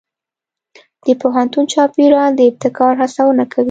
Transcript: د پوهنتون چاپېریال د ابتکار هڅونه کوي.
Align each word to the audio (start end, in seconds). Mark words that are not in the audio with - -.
د 1.05 1.07
پوهنتون 1.21 1.63
چاپېریال 1.73 2.31
د 2.35 2.41
ابتکار 2.49 2.93
هڅونه 3.01 3.43
کوي. 3.51 3.59